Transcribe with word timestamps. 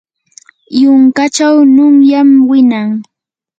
yunkachaw 0.79 1.55
nunyam 1.75 2.29
winan. 2.49 2.89